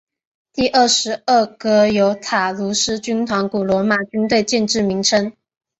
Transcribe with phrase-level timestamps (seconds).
[0.51, 5.31] 第二十二德尤塔卢斯军团古罗马军队建制名称。